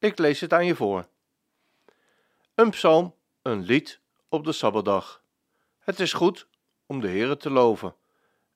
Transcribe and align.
Ik 0.00 0.18
lees 0.18 0.40
het 0.40 0.52
aan 0.52 0.66
je 0.66 0.74
voor. 0.74 1.08
Een 2.54 2.70
psalm, 2.70 3.14
een 3.42 3.62
lied 3.62 4.00
op 4.28 4.44
de 4.44 4.52
Sabbatdag. 4.52 5.22
Het 5.78 6.00
is 6.00 6.12
goed 6.12 6.48
om 6.86 7.00
de 7.00 7.08
Heere 7.08 7.36
te 7.36 7.50
loven 7.50 7.94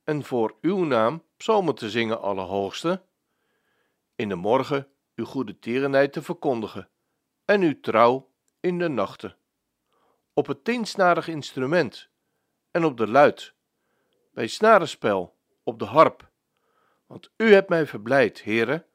en 0.04 0.24
voor 0.24 0.56
uw 0.60 0.84
naam 0.84 1.22
psalmen 1.36 1.74
te 1.74 1.90
zingen, 1.90 2.20
Allerhoogste. 2.20 3.02
In 4.16 4.28
de 4.28 4.34
morgen 4.34 4.88
uw 5.14 5.24
goede 5.24 5.58
tierenheid 5.58 6.12
te 6.12 6.22
verkondigen 6.22 6.88
en 7.44 7.60
uw 7.60 7.80
trouw 7.80 8.30
in 8.60 8.78
de 8.78 8.88
nachten. 8.88 9.36
Op 10.32 10.46
het 10.46 10.64
tiensnarig 10.64 11.28
instrument 11.28 12.08
en 12.70 12.84
op 12.84 12.96
de 12.96 13.08
luid, 13.08 13.54
bij 14.32 14.46
snarenspel, 14.46 15.36
op 15.62 15.78
de 15.78 15.84
harp. 15.84 16.30
Want 17.06 17.30
u 17.36 17.52
hebt 17.52 17.68
mij 17.68 17.86
verblijd, 17.86 18.44
Heere, 18.44 18.86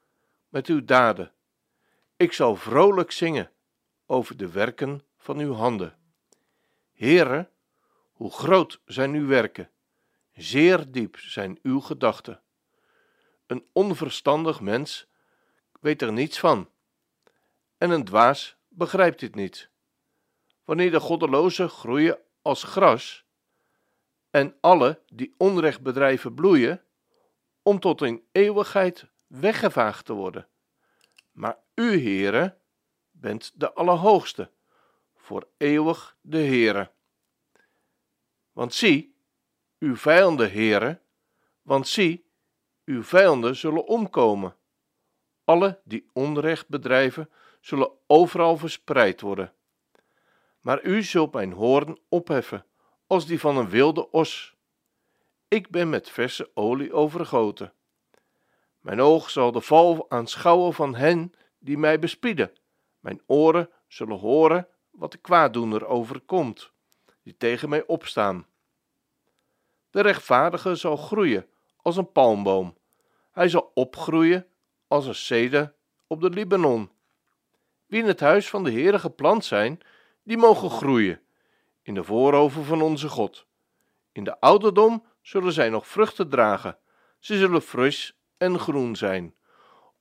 met 0.48 0.68
uw 0.68 0.86
daden. 0.86 1.34
Ik 2.20 2.34
zal 2.34 2.56
vrolijk 2.56 3.12
zingen 3.12 3.52
over 4.06 4.38
de 4.38 4.52
werken 4.52 5.04
van 5.18 5.40
uw 5.40 5.54
handen. 5.54 5.98
Heere, 6.94 7.50
hoe 8.12 8.32
groot 8.32 8.82
zijn 8.86 9.14
uw 9.14 9.28
werken, 9.28 9.72
zeer 10.34 10.92
diep 10.92 11.18
zijn 11.20 11.60
uw 11.64 11.80
gedachten. 11.80 12.42
Een 13.48 13.66
onverstandig 13.74 14.62
mens 14.62 15.08
weet 15.80 16.02
er 16.02 16.12
niets 16.12 16.40
van, 16.40 16.70
en 17.78 17.90
een 17.90 18.06
dwaas 18.06 18.56
begrijpt 18.68 19.20
dit 19.20 19.36
niet. 19.36 19.70
Wanneer 20.64 20.92
de 20.92 21.00
goddelozen 21.00 21.70
groeien 21.70 22.20
als 22.42 22.64
gras, 22.64 23.26
en 24.30 24.58
alle 24.62 25.02
die 25.08 25.36
onrecht 25.38 25.82
bedrijven 25.82 26.34
bloeien, 26.34 26.84
om 27.62 27.80
tot 27.80 28.02
in 28.02 28.24
eeuwigheid 28.32 29.06
weggevaagd 29.28 30.06
te 30.06 30.14
worden. 30.14 30.48
Maar 31.32 31.58
u, 31.80 32.04
Heere, 32.04 32.58
bent 33.12 33.52
de 33.56 33.74
Allerhoogste, 33.74 34.52
voor 35.16 35.48
eeuwig 35.58 36.18
de 36.22 36.38
Heere. 36.38 36.92
Want 38.52 38.74
zie, 38.74 39.16
uw 39.80 39.96
vijanden, 39.96 40.52
Heere, 40.52 41.00
want 41.62 41.88
zie, 41.88 42.26
uw 42.86 43.04
vijanden 43.04 43.56
zullen 43.56 43.86
omkomen. 43.88 44.56
Alle 45.44 45.82
die 45.84 46.10
onrecht 46.14 46.68
bedrijven, 46.68 47.30
zullen 47.62 47.92
overal 48.08 48.58
verspreid 48.58 49.22
worden. 49.22 49.54
Maar 50.60 50.84
u 50.84 51.04
zult 51.04 51.34
mijn 51.34 51.52
hoorn 51.52 52.00
opheffen, 52.10 52.66
als 53.08 53.26
die 53.26 53.40
van 53.40 53.58
een 53.58 53.70
wilde 53.70 54.12
os. 54.12 54.56
Ik 55.48 55.70
ben 55.70 55.90
met 55.90 56.10
verse 56.10 56.52
olie 56.54 56.94
overgoten. 56.94 57.74
Mijn 58.80 59.02
oog 59.02 59.30
zal 59.30 59.52
de 59.52 59.62
val 59.62 60.06
aanschouwen 60.10 60.74
van 60.74 60.96
hen 60.96 61.34
die 61.60 61.78
mij 61.78 62.00
bespieden. 62.00 62.52
Mijn 63.00 63.22
oren 63.26 63.70
zullen 63.88 64.18
horen 64.18 64.68
wat 64.92 65.12
de 65.12 65.18
kwaaddoener 65.18 65.86
overkomt, 65.86 66.72
die 67.24 67.38
tegen 67.38 67.70
mij 67.70 67.86
opstaan. 67.86 68.48
De 69.90 70.02
rechtvaardige 70.02 70.76
zal 70.76 70.98
groeien 70.98 71.48
als 71.82 71.98
een 71.98 72.12
palmboom. 72.12 72.78
Hij 73.32 73.50
zal 73.50 73.72
opgroeien 73.74 74.48
als 74.88 75.06
een 75.06 75.16
ceder 75.16 75.74
op 76.08 76.22
de 76.22 76.30
Libanon. 76.30 76.92
Wie 77.86 78.02
in 78.02 78.08
het 78.08 78.20
huis 78.20 78.50
van 78.50 78.64
de 78.64 78.72
Heere 78.72 79.00
geplant 79.00 79.46
zijn, 79.46 79.80
die 80.24 80.38
mogen 80.38 80.70
groeien 80.70 81.22
in 81.82 81.94
de 81.94 82.04
voorover 82.04 82.64
van 82.64 82.82
onze 82.82 83.10
God. 83.10 83.48
In 84.12 84.24
de 84.24 84.40
ouderdom 84.40 85.06
zullen 85.22 85.54
zij 85.54 85.70
nog 85.70 85.88
vruchten 85.88 86.30
dragen. 86.30 86.78
Ze 87.20 87.38
zullen 87.38 87.62
fris 87.62 88.20
en 88.38 88.60
groen 88.60 88.96
zijn, 88.96 89.36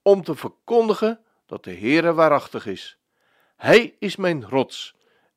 om 0.03 0.23
te 0.23 0.35
verkondigen 0.35 1.25
dat 1.49 1.65
de 1.65 1.75
Heere 1.75 2.13
waarachtig 2.13 2.67
is. 2.67 2.99
Hij 3.57 3.97
is 3.99 4.17
mijn 4.17 4.45
rots, 4.45 4.95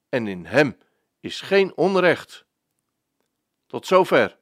en 0.09 0.27
in 0.27 0.45
hem 0.45 0.77
is 1.19 1.41
geen 1.41 1.77
onrecht. 1.77 2.45
Tot 3.67 3.87
zover. 3.87 4.37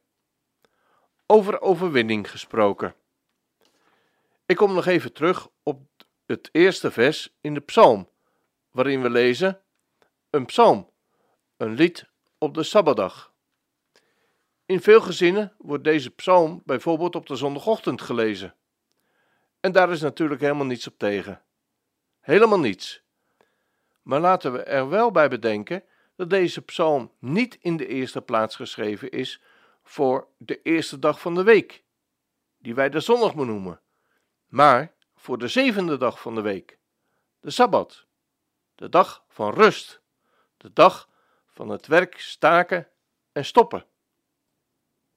Over 1.26 1.62
overwinning 1.62 2.30
gesproken. 2.30 2.96
Ik 4.46 4.56
kom 4.56 4.74
nog 4.74 4.86
even 4.86 5.14
terug 5.14 5.48
op 5.64 5.82
het 6.26 6.50
eerste 6.52 6.92
vers 6.92 7.36
in 7.42 7.54
de 7.54 7.60
psalm, 7.60 8.10
waarin 8.72 9.02
we 9.02 9.10
lezen: 9.10 9.62
Een 10.30 10.46
psalm, 10.46 10.90
een 11.58 11.74
lied 11.74 12.10
op 12.38 12.54
de 12.54 12.64
Sabbatdag. 12.64 13.34
In 14.66 14.82
veel 14.82 15.02
gezinnen 15.02 15.54
wordt 15.58 15.84
deze 15.84 16.10
psalm 16.10 16.62
bijvoorbeeld 16.66 17.16
op 17.16 17.28
de 17.28 17.36
zondagochtend 17.36 18.02
gelezen. 18.02 18.56
En 19.60 19.72
daar 19.72 19.92
is 19.92 20.02
natuurlijk 20.02 20.42
helemaal 20.42 20.66
niets 20.66 20.88
op 20.88 20.98
tegen. 20.98 21.44
Helemaal 22.20 22.60
niets. 22.60 23.02
Maar 24.02 24.20
laten 24.20 24.52
we 24.52 24.64
er 24.64 24.90
wel 24.90 25.12
bij 25.12 25.30
bedenken 25.30 25.84
dat 26.16 26.30
deze 26.30 26.62
psalm 26.62 27.12
niet 27.20 27.58
in 27.62 27.78
de 27.78 27.88
eerste 27.88 28.22
plaats 28.22 28.56
geschreven 28.56 29.10
is 29.10 29.42
voor 29.84 30.28
de 30.38 30.62
eerste 30.62 31.00
dag 31.00 31.20
van 31.20 31.36
de 31.36 31.44
week, 31.44 31.84
die 32.58 32.76
wij 32.76 32.90
de 32.90 33.00
zondag 33.00 33.36
noemen, 33.36 33.82
maar 34.48 34.94
voor 35.16 35.38
de 35.38 35.48
zevende 35.48 35.98
dag 35.98 36.22
van 36.22 36.36
de 36.36 36.42
week, 36.42 36.78
de 37.40 37.50
Sabbat, 37.50 38.06
de 38.76 38.90
dag 38.90 39.24
van 39.28 39.54
rust, 39.54 40.02
de 40.58 40.74
dag 40.74 41.10
van 41.48 41.70
het 41.70 41.88
werk 41.88 42.20
staken 42.20 42.88
en 43.32 43.46
stoppen. 43.46 43.86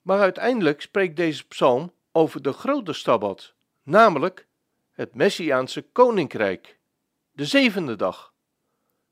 Maar 0.03 0.21
uiteindelijk 0.21 0.81
spreekt 0.81 1.17
deze 1.17 1.47
psalm 1.47 1.93
over 2.13 2.43
de 2.43 2.53
grote 2.53 2.93
Sabbat, 2.93 3.55
namelijk 3.83 4.47
het 4.93 5.15
Messiaanse 5.15 5.83
koninkrijk, 5.83 6.79
de 7.33 7.47
zevende 7.47 7.97
dag. 7.97 8.33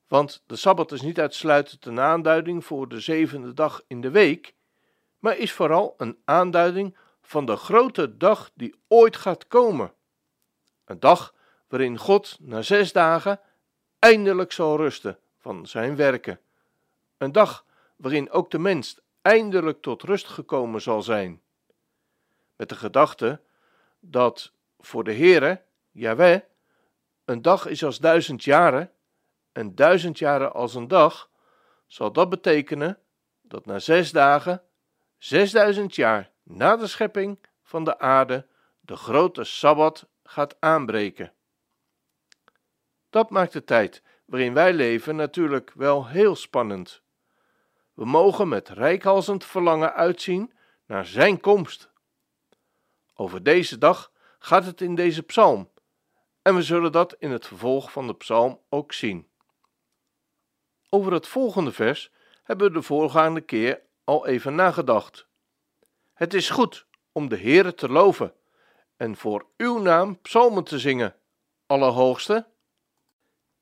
Want 0.07 0.43
de 0.47 0.57
Sabbat 0.57 0.93
is 0.93 1.01
niet 1.01 1.21
uitsluitend 1.21 1.87
een 1.87 2.01
aanduiding 2.01 2.65
voor 2.65 2.89
de 2.89 3.01
zevende 3.01 3.53
dag 3.53 3.83
in 3.87 4.01
de 4.01 4.11
week, 4.11 4.55
maar 5.19 5.37
is 5.37 5.53
vooral 5.53 5.95
een 5.97 6.19
aanduiding 6.25 6.97
van 7.23 7.47
de 7.47 7.57
grote 7.57 8.17
dag 8.17 8.51
die 8.55 8.75
ooit 8.89 9.17
gaat 9.17 9.47
komen. 9.47 9.93
Een 10.85 11.01
dag 11.01 11.35
waarin 11.69 11.99
God 11.99 12.37
na 12.41 12.63
zes 12.63 12.93
dagen 12.93 13.41
eindelijk 13.99 14.53
zal 14.53 14.77
rusten 14.77 15.19
van 15.39 15.67
zijn 15.67 15.97
werken. 15.97 16.41
Een 17.19 17.33
dag 17.33 17.67
waarin 17.97 18.31
ook 18.31 18.51
de 18.51 18.59
mens 18.59 19.01
eindelijk 19.23 19.83
tot 19.83 20.03
rust 20.03 20.27
gekomen 20.27 20.83
zal 20.83 21.03
zijn. 21.03 21.43
Met 22.57 22.69
de 22.69 22.77
gedachte 22.77 23.41
dat 24.01 24.53
voor 24.79 25.05
de 25.05 25.15
Heere, 25.15 25.63
Yahweh, 25.91 26.41
een 27.31 27.43
dag 27.43 27.67
is 27.67 27.85
als 27.85 27.99
duizend 27.99 28.45
jaren 28.45 28.93
en 29.53 29.75
duizend 29.75 30.19
jaren 30.19 30.53
als 30.53 30.75
een 30.75 30.89
dag, 30.89 31.31
zal 31.87 32.13
dat 32.13 32.29
betekenen 32.29 32.99
dat 33.43 33.67
na 33.67 33.79
zes 33.79 34.11
dagen, 34.11 34.63
zesduizend 35.19 35.95
jaar 35.95 36.31
na 36.43 36.77
de 36.77 36.87
schepping 36.87 37.39
van 37.63 37.85
de 37.85 37.99
aarde, 37.99 38.47
de 38.81 38.97
grote 38.97 39.45
Sabbat 39.45 40.09
gaat 40.25 40.57
aanbreken. 40.61 41.33
Dat 43.11 43.31
maakt 43.31 43.53
de 43.53 43.65
tijd 43.65 44.03
waarin 44.25 44.55
wij 44.55 44.73
leven 44.73 45.17
natuurlijk 45.17 45.73
wel 45.75 46.07
heel 46.07 46.37
spannend. 46.37 47.03
We 47.95 48.05
mogen 48.05 48.49
met 48.49 48.69
rijkhalsend 48.69 49.45
verlangen 49.45 49.95
uitzien 49.95 50.53
naar 50.87 51.07
Zijn 51.07 51.41
komst. 51.41 51.91
Over 53.15 53.43
deze 53.43 53.79
dag 53.79 54.13
gaat 54.39 54.65
het 54.65 54.81
in 54.81 54.95
deze 54.95 55.23
psalm, 55.23 55.71
en 56.43 56.55
we 56.55 56.63
zullen 56.63 56.93
dat 56.93 57.17
in 57.19 57.31
het 57.31 57.47
vervolg 57.47 57.93
van 57.93 58.07
de 58.07 58.15
psalm 58.15 58.61
ook 58.69 58.93
zien. 58.93 59.29
Over 60.89 61.13
het 61.13 61.27
volgende 61.27 61.73
vers 61.73 62.13
hebben 62.43 62.67
we 62.67 62.73
de 62.73 62.83
voorgaande 62.83 63.41
keer 63.41 63.83
al 64.05 64.27
even 64.27 64.55
nagedacht. 64.55 65.27
Het 66.15 66.35
is 66.35 66.51
goed 66.51 66.87
om 67.13 67.29
de 67.29 67.39
Heere 67.39 67.75
te 67.75 67.89
loven 67.89 68.35
en 68.97 69.17
voor 69.17 69.47
uw 69.57 69.79
naam 69.79 70.21
psalmen 70.21 70.65
te 70.65 70.79
zingen, 70.79 71.15
Allerhoogste. 71.67 72.47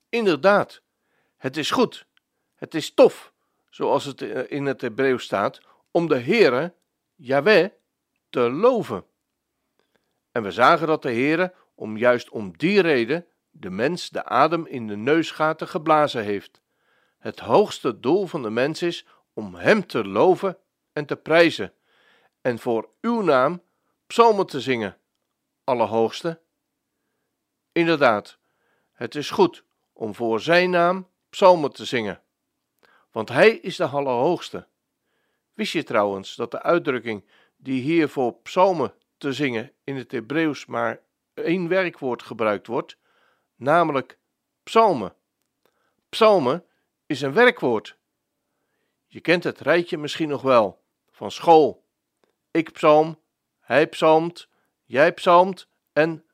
Inderdaad, 0.08 0.82
het 1.36 1.56
is 1.56 1.70
goed, 1.70 2.06
het 2.54 2.75
is 2.75 2.94
tof 2.94 3.32
zoals 3.70 4.04
het 4.04 4.22
eh, 4.22 4.50
in 4.50 4.66
het 4.66 4.80
Hebreeuws 4.80 5.25
staat, 5.25 5.60
om 5.90 6.08
de 6.08 6.19
Heere, 6.19 6.75
Yahweh, 7.14 7.70
te 8.30 8.50
loven. 8.50 9.04
En 10.32 10.42
we 10.42 10.50
zagen 10.50 10.86
dat 10.86 11.02
de 11.02 11.12
Heere, 11.12 11.54
om 11.78 11.96
juist 11.96 12.30
om 12.30 12.56
die 12.56 12.80
reden, 12.80 13.26
de 13.50 13.70
mens 13.70 14.08
de 14.08 14.25
adem 14.25 14.66
in 14.66 14.86
de 14.86 14.96
neusgaten 14.96 15.69
geblazen 15.69 16.25
heeft. 16.25 16.60
Het 17.19 17.38
hoogste 17.38 18.00
doel 18.00 18.26
van 18.26 18.42
de 18.42 18.50
mens 18.50 18.82
is 18.82 19.06
om 19.32 19.54
Hem 19.54 19.86
te 19.86 20.04
loven 20.04 20.58
en 20.92 21.06
te 21.06 21.16
prijzen, 21.16 21.72
en 22.40 22.58
voor 22.58 22.88
uw 23.00 23.20
naam 23.20 23.62
psalmen 24.06 24.46
te 24.46 24.60
zingen, 24.60 24.96
Allerhoogste. 25.64 26.40
Inderdaad, 27.72 28.38
het 28.92 29.14
is 29.14 29.30
goed 29.30 29.64
om 29.92 30.14
voor 30.14 30.40
Zijn 30.40 30.70
naam 30.70 31.08
psalmen 31.30 31.72
te 31.72 31.84
zingen, 31.84 32.22
want 33.10 33.28
Hij 33.28 33.50
is 33.50 33.76
de 33.76 33.86
Allerhoogste. 33.86 34.66
Wist 35.54 35.72
je 35.72 35.82
trouwens 35.82 36.34
dat 36.36 36.50
de 36.50 36.62
uitdrukking 36.62 37.25
die 37.56 37.82
hier 37.82 38.08
voor 38.08 38.34
psalmen 38.34 38.94
te 39.16 39.32
zingen 39.32 39.72
in 39.84 39.96
het 39.96 40.12
Hebreeuws 40.12 40.66
maar 40.66 41.06
één 41.38 41.69
werkwoord 41.69 42.23
gebruikt 42.23 42.67
wordt, 42.67 42.99
namelijk 43.56 44.19
psalmen. 44.62 45.14
Psalmen 46.08 46.64
is 47.06 47.20
een 47.20 47.32
werkwoord. 47.32 47.96
Je 49.06 49.20
kent 49.20 49.44
het 49.44 49.61
rijtje 49.61 49.99
misschien 49.99 50.29
nog 50.29 50.43
wel 50.43 50.85
van 51.11 51.31
school. 51.31 51.87
Ik 52.50 52.73
psalm, 52.73 53.20
hij 53.61 53.87
psalmt, 53.87 54.49
jij 54.85 55.12
psalmt 55.12 55.69
en 55.93 56.25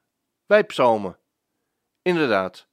wij 0.46 0.64
psalmen. 0.64 1.18
Inderdaad, 2.02 2.66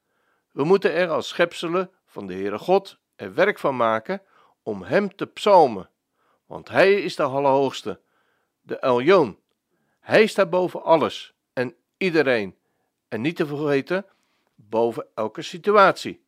we 0.52 0.64
moeten 0.64 0.94
er 0.94 1.10
als 1.10 1.28
schepselen 1.28 1.92
van 2.06 2.28
de 2.28 2.34
Heere 2.34 2.58
God 2.58 3.00
er 3.16 3.34
werk 3.34 3.60
van 3.60 3.76
maken 3.76 4.22
om 4.64 4.84
Hem 4.84 5.16
te 5.16 5.26
psalmen, 5.26 5.90
want 6.46 6.70
Hij 6.70 7.02
is 7.02 7.16
de 7.16 7.24
Allerhoogste, 7.24 8.00
de 8.62 8.80
Eljoon. 8.80 9.40
Hij 10.00 10.28
staat 10.28 10.50
boven 10.50 10.84
alles 10.84 11.34
iedereen, 12.02 12.58
en 13.08 13.22
niet 13.22 13.36
te 13.36 13.46
vergeten, 13.48 14.06
boven 14.56 15.08
elke 15.16 15.42
situatie. 15.42 16.24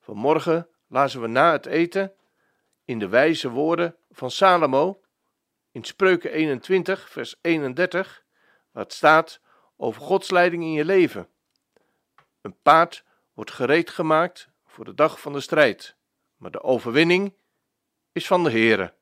Vanmorgen 0.00 0.68
lazen 0.86 1.20
we 1.20 1.26
na 1.26 1.52
het 1.52 1.66
eten 1.66 2.12
in 2.84 2.98
de 2.98 3.08
wijze 3.08 3.48
woorden 3.50 3.96
van 4.10 4.30
Salomo 4.30 5.00
in 5.70 5.84
Spreuken 5.84 6.32
21, 6.32 7.10
vers 7.10 7.36
31, 7.40 8.24
waar 8.70 8.82
het 8.82 8.92
staat 8.92 9.40
over 9.76 10.02
Gods 10.02 10.30
leiding 10.30 10.62
in 10.62 10.72
je 10.72 10.84
leven. 10.84 11.28
Een 12.40 12.56
paard 12.62 13.04
wordt 13.32 13.50
gereed 13.50 13.90
gemaakt 13.90 14.48
voor 14.66 14.84
de 14.84 14.94
dag 14.94 15.20
van 15.20 15.32
de 15.32 15.40
strijd, 15.40 15.96
maar 16.36 16.50
de 16.50 16.62
overwinning 16.62 17.34
is 18.12 18.26
van 18.26 18.44
de 18.44 18.50
Heere. 18.50 18.94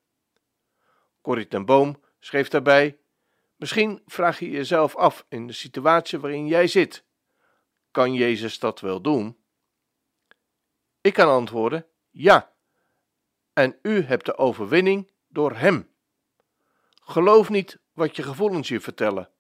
Corrie 1.21 1.49
ten 1.49 1.65
Boom 1.65 2.03
schreef 2.19 2.49
daarbij: 2.49 3.00
Misschien 3.61 4.03
vraag 4.07 4.39
je 4.39 4.51
jezelf 4.51 4.97
af 4.97 5.25
in 5.29 5.47
de 5.47 5.53
situatie 5.53 6.19
waarin 6.19 6.47
jij 6.47 6.67
zit: 6.67 7.05
kan 7.91 8.15
Jezus 8.15 8.59
dat 8.59 8.81
wel 8.81 9.01
doen? 9.01 9.37
Ik 11.01 11.13
kan 11.13 11.29
antwoorden: 11.29 11.87
ja. 12.11 12.53
En 13.53 13.79
u 13.83 14.03
hebt 14.03 14.27
de 14.27 14.37
overwinning 14.37 15.11
door 15.29 15.53
Hem. 15.53 15.91
Geloof 17.03 17.49
niet 17.49 17.79
wat 17.93 18.17
je 18.17 18.23
gevoelens 18.23 18.69
je 18.69 18.81
vertellen. 18.81 19.31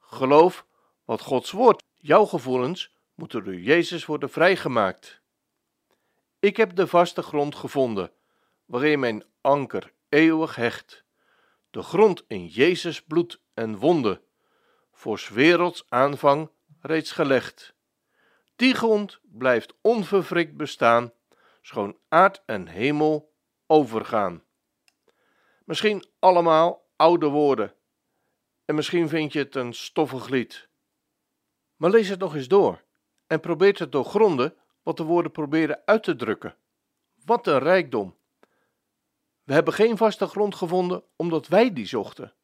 Geloof 0.00 0.66
wat 1.04 1.20
Gods 1.20 1.50
woord, 1.50 1.82
jouw 1.96 2.24
gevoelens, 2.24 2.94
moeten 3.14 3.44
door 3.44 3.60
Jezus 3.60 4.06
worden 4.06 4.30
vrijgemaakt. 4.30 5.20
Ik 6.38 6.56
heb 6.56 6.76
de 6.76 6.86
vaste 6.86 7.22
grond 7.22 7.54
gevonden, 7.54 8.12
waarin 8.64 9.00
mijn 9.00 9.24
anker 9.40 9.92
eeuwig 10.08 10.54
hecht. 10.54 11.04
De 11.70 11.82
grond 11.82 12.24
in 12.28 12.46
Jezus 12.46 13.02
bloed 13.02 13.44
en 13.56 13.76
wonden, 13.76 14.20
voor 14.92 15.28
werelds 15.32 15.84
aanvang 15.88 16.50
reeds 16.80 17.12
gelegd. 17.12 17.74
Die 18.56 18.74
grond 18.74 19.20
blijft 19.22 19.74
onverwrikt 19.80 20.56
bestaan, 20.56 21.12
schoon 21.62 21.98
aard 22.08 22.42
en 22.46 22.66
hemel 22.66 23.32
overgaan. 23.66 24.42
Misschien 25.64 26.04
allemaal 26.18 26.84
oude 26.96 27.26
woorden, 27.26 27.74
en 28.64 28.74
misschien 28.74 29.08
vind 29.08 29.32
je 29.32 29.38
het 29.38 29.54
een 29.54 29.74
stoffig 29.74 30.28
lied. 30.28 30.68
Maar 31.76 31.90
lees 31.90 32.08
het 32.08 32.18
nog 32.18 32.34
eens 32.34 32.48
door 32.48 32.82
en 33.26 33.40
probeer 33.40 33.74
te 33.74 33.88
doorgronden 33.88 34.54
wat 34.82 34.96
de 34.96 35.04
woorden 35.04 35.32
proberen 35.32 35.82
uit 35.84 36.02
te 36.02 36.16
drukken. 36.16 36.56
Wat 37.24 37.46
een 37.46 37.58
rijkdom! 37.58 38.16
We 39.42 39.52
hebben 39.52 39.74
geen 39.74 39.96
vaste 39.96 40.26
grond 40.26 40.54
gevonden 40.54 41.04
omdat 41.16 41.48
wij 41.48 41.72
die 41.72 41.86
zochten, 41.86 42.34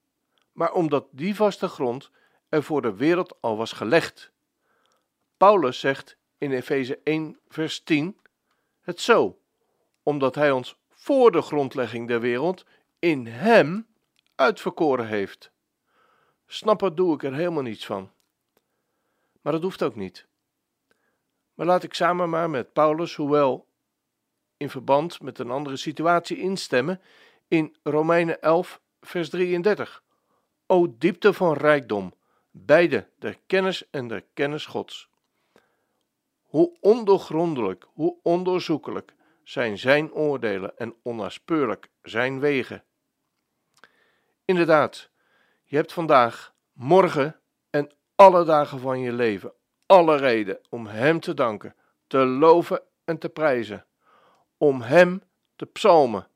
maar 0.53 0.73
omdat 0.73 1.07
die 1.11 1.35
vaste 1.35 1.69
grond 1.69 2.11
er 2.49 2.63
voor 2.63 2.83
de 2.83 2.95
wereld 2.95 3.41
al 3.41 3.57
was 3.57 3.73
gelegd. 3.73 4.31
Paulus 5.37 5.81
zegt 5.81 6.17
in 6.39 6.53
Efeze 6.53 7.01
1, 7.05 7.39
vers 7.49 7.83
10 7.83 8.21
het 8.81 9.01
zo, 9.01 9.39
omdat 10.03 10.35
hij 10.35 10.51
ons 10.51 10.77
voor 10.89 11.33
de 11.33 11.43
grondlegging 11.43 12.09
der 12.09 12.21
wereld 12.21 12.65
in 12.99 13.27
hem 13.27 13.87
uitverkoren 14.35 15.07
heeft. 15.07 15.51
Snappen 16.47 16.95
doe 16.95 17.15
ik 17.15 17.23
er 17.23 17.35
helemaal 17.35 17.63
niets 17.63 17.87
van. 17.87 18.11
Maar 19.41 19.53
dat 19.53 19.63
hoeft 19.63 19.83
ook 19.83 19.97
niet. 19.97 20.27
Maar 21.55 21.67
laat 21.67 21.83
ik 21.83 21.95
samen 21.95 22.31
maar 22.31 22.51
met 22.51 22.73
Paulus, 22.73 23.15
hoewel 23.15 23.67
in 24.57 24.71
verband 24.71 25.23
met 25.23 25.39
een 25.39 25.51
andere 25.51 25.77
situatie, 25.77 26.39
instemmen 26.39 27.01
in 27.49 27.77
Romeinen 27.83 28.41
11, 28.41 28.81
vers 29.01 29.29
33. 29.29 30.03
O 30.67 30.95
diepte 30.99 31.33
van 31.33 31.53
rijkdom, 31.53 32.15
beide 32.51 33.09
der 33.19 33.39
kennis 33.47 33.91
en 33.91 34.09
der 34.09 34.25
kennis 34.35 34.67
Gods. 34.67 35.09
Hoe 36.43 36.77
ondoorgrondelijk, 36.81 37.87
hoe 37.93 38.17
ondoorzoekelijk 38.23 39.15
zijn 39.45 39.79
zijn 39.79 40.13
oordelen 40.13 40.77
en 40.79 40.95
onnaspeurlijk 41.03 41.89
zijn 42.03 42.41
wegen. 42.41 42.85
Inderdaad, 44.45 45.11
je 45.65 45.77
hebt 45.77 45.93
vandaag, 45.93 46.55
morgen 46.73 47.41
en 47.71 47.93
alle 48.15 48.45
dagen 48.45 48.81
van 48.81 49.01
je 49.01 49.13
leven 49.13 49.53
alle 49.93 50.17
reden 50.17 50.61
om 50.69 50.87
Hem 50.87 51.21
te 51.21 51.35
danken, 51.35 51.75
te 52.07 52.19
loven 52.19 52.83
en 53.05 53.19
te 53.19 53.29
prijzen, 53.29 53.87
om 54.57 54.83
Hem 54.83 55.23
te 55.57 55.67
psalmen. 55.67 56.29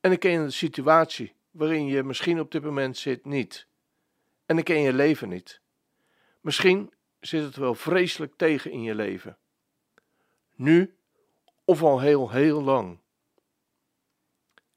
En 0.00 0.12
ik 0.12 0.20
ken 0.20 0.44
de 0.44 0.50
situatie 0.50 1.34
waarin 1.54 1.86
je 1.86 2.02
misschien 2.02 2.40
op 2.40 2.50
dit 2.50 2.62
moment 2.62 2.96
zit 2.96 3.24
niet. 3.24 3.66
En 4.46 4.58
ik 4.58 4.64
ken 4.64 4.80
je 4.80 4.92
leven 4.92 5.28
niet. 5.28 5.60
Misschien 6.40 6.92
zit 7.20 7.42
het 7.42 7.56
wel 7.56 7.74
vreselijk 7.74 8.36
tegen 8.36 8.70
in 8.70 8.82
je 8.82 8.94
leven. 8.94 9.38
Nu 10.54 10.96
of 11.64 11.82
al 11.82 12.00
heel, 12.00 12.30
heel 12.30 12.62
lang. 12.62 12.98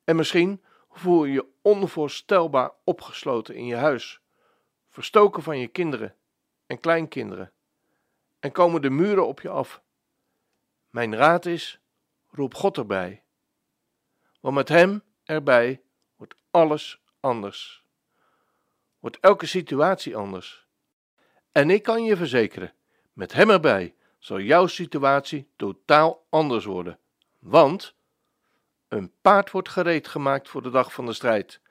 En 0.03 0.15
misschien 0.15 0.63
voel 0.89 1.25
je 1.25 1.33
je 1.33 1.45
onvoorstelbaar 1.61 2.71
opgesloten 2.83 3.55
in 3.55 3.65
je 3.65 3.75
huis, 3.75 4.21
verstoken 4.89 5.43
van 5.43 5.59
je 5.59 5.67
kinderen 5.67 6.15
en 6.65 6.79
kleinkinderen, 6.79 7.51
en 8.39 8.51
komen 8.51 8.81
de 8.81 8.89
muren 8.89 9.27
op 9.27 9.41
je 9.41 9.49
af. 9.49 9.81
Mijn 10.89 11.15
raad 11.15 11.45
is: 11.45 11.79
roep 12.27 12.53
God 12.53 12.77
erbij. 12.77 13.23
Want 14.39 14.55
met 14.55 14.69
Hem 14.69 15.03
erbij 15.23 15.81
alles 16.57 17.01
anders. 17.19 17.83
Wordt 18.99 19.19
elke 19.19 19.45
situatie 19.45 20.15
anders. 20.15 20.67
En 21.51 21.69
ik 21.69 21.83
kan 21.83 22.03
je 22.03 22.15
verzekeren, 22.15 22.73
met 23.13 23.33
Hem 23.33 23.49
erbij 23.49 23.95
zal 24.19 24.39
jouw 24.39 24.67
situatie 24.67 25.49
totaal 25.55 26.25
anders 26.29 26.65
worden. 26.65 26.99
Want 27.39 27.95
een 28.87 29.11
paard 29.21 29.51
wordt 29.51 29.69
gereed 29.69 30.07
gemaakt 30.07 30.49
voor 30.49 30.61
de 30.61 30.69
dag 30.69 30.93
van 30.93 31.05
de 31.05 31.13
strijd, 31.13 31.61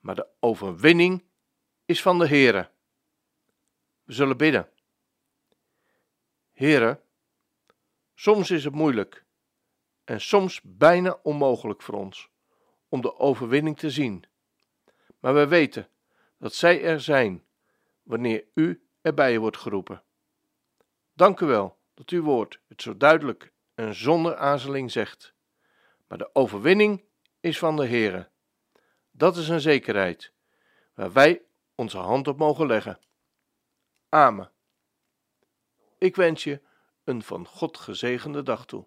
maar 0.00 0.14
de 0.14 0.26
overwinning 0.40 1.24
is 1.84 2.02
van 2.02 2.18
de 2.18 2.28
Heere. 2.28 2.70
We 4.04 4.12
zullen 4.12 4.36
bidden. 4.36 4.68
Heere, 6.52 7.00
soms 8.14 8.50
is 8.50 8.64
het 8.64 8.74
moeilijk 8.74 9.24
en 10.04 10.20
soms 10.20 10.60
bijna 10.62 11.18
onmogelijk 11.22 11.82
voor 11.82 11.94
ons 11.94 12.30
om 12.88 13.00
de 13.00 13.18
overwinning 13.18 13.78
te 13.78 13.90
zien. 13.90 14.24
Maar 15.18 15.34
we 15.34 15.46
weten 15.46 15.88
dat 16.38 16.54
zij 16.54 16.82
er 16.82 17.00
zijn 17.00 17.44
wanneer 18.02 18.44
u 18.54 18.88
erbij 19.00 19.38
wordt 19.38 19.56
geroepen. 19.56 20.02
Dank 21.12 21.40
u 21.40 21.46
wel 21.46 21.78
dat 21.94 22.10
uw 22.10 22.22
woord 22.22 22.60
het 22.66 22.82
zo 22.82 22.96
duidelijk 22.96 23.52
en 23.74 23.94
zonder 23.94 24.36
aarzeling 24.36 24.90
zegt. 24.90 25.34
Maar 26.06 26.18
de 26.18 26.30
overwinning 26.32 27.04
is 27.40 27.58
van 27.58 27.76
de 27.76 27.86
Heere. 27.86 28.30
Dat 29.10 29.36
is 29.36 29.48
een 29.48 29.60
zekerheid 29.60 30.32
waar 30.94 31.12
wij 31.12 31.42
onze 31.74 31.98
hand 31.98 32.28
op 32.28 32.38
mogen 32.38 32.66
leggen. 32.66 32.98
Amen. 34.08 34.50
Ik 35.98 36.16
wens 36.16 36.44
je 36.44 36.60
een 37.04 37.22
van 37.22 37.46
God 37.46 37.78
gezegende 37.78 38.42
dag 38.42 38.66
toe. 38.66 38.86